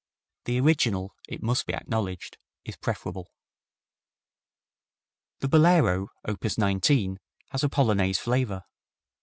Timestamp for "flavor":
8.17-8.63